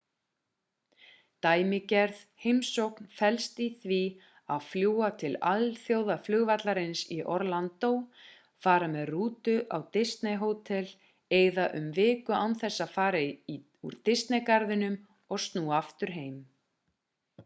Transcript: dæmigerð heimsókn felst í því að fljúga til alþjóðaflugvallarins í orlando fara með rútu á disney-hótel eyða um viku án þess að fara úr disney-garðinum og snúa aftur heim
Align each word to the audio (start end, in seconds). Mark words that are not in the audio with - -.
dæmigerð 1.45 2.21
heimsókn 2.45 3.03
felst 3.17 3.59
í 3.65 3.67
því 3.83 3.99
að 4.55 4.63
fljúga 4.69 5.09
til 5.25 5.31
alþjóðaflugvallarins 5.51 7.03
í 7.17 7.19
orlando 7.35 7.91
fara 8.67 8.89
með 8.95 9.07
rútu 9.13 9.55
á 9.75 9.77
disney-hótel 9.99 10.83
eyða 11.43 11.67
um 11.83 11.93
viku 12.01 12.39
án 12.43 12.59
þess 12.65 12.85
að 12.89 12.93
fara 12.97 13.23
úr 13.91 14.01
disney-garðinum 14.13 14.99
og 15.37 15.45
snúa 15.47 15.79
aftur 15.85 16.19
heim 16.21 16.45